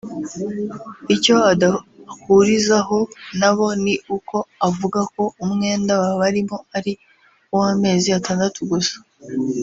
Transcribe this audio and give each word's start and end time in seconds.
Icyo 1.15 1.35
adahurizaho 1.51 2.99
na 3.39 3.51
bo 3.55 3.67
ni 3.83 3.93
uko 4.15 4.37
avuga 4.67 4.99
ko 5.13 5.23
umwenda 5.43 5.91
babarimo 6.03 6.57
ari 6.77 6.91
uw’amezi 7.53 8.09
atandatu 8.19 8.59
gusa 8.71 8.95